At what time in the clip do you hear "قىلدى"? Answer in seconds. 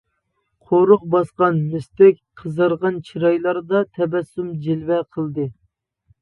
5.19-5.47